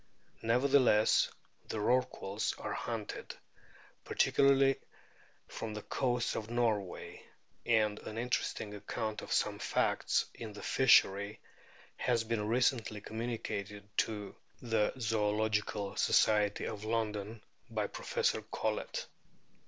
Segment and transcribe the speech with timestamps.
[0.41, 1.29] Nevertheless,
[1.67, 3.35] the Rorquals are hunted,
[4.03, 4.77] particularly
[5.47, 7.21] from the coasts of Norway;
[7.67, 11.39] and an interesting account of some facts in this fishery
[11.97, 19.05] has been recently communicated to the Zoological Society of London by Professor Collett.